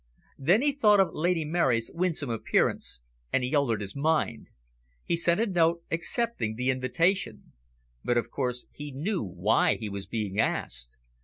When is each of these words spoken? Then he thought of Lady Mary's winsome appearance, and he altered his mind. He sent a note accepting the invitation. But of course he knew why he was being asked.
Then 0.39 0.63
he 0.63 0.71
thought 0.71 0.99
of 0.99 1.13
Lady 1.13 1.45
Mary's 1.45 1.91
winsome 1.93 2.31
appearance, 2.31 3.01
and 3.31 3.43
he 3.43 3.53
altered 3.53 3.81
his 3.81 3.95
mind. 3.95 4.47
He 5.05 5.15
sent 5.15 5.39
a 5.39 5.45
note 5.45 5.83
accepting 5.91 6.55
the 6.55 6.71
invitation. 6.71 7.53
But 8.03 8.17
of 8.17 8.31
course 8.31 8.65
he 8.71 8.91
knew 8.91 9.21
why 9.21 9.75
he 9.75 9.89
was 9.89 10.07
being 10.07 10.39
asked. 10.39 10.97